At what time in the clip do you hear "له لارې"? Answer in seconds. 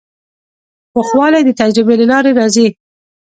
2.01-2.31